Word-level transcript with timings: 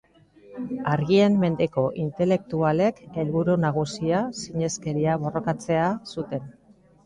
Argien 0.93 1.35
mendeko 1.43 1.83
intelektualek 2.05 3.03
helburu 3.11 3.59
nagusia 3.69 4.25
sineskeria 4.41 5.21
borrokatzea 5.29 5.89
zuten. 6.19 6.53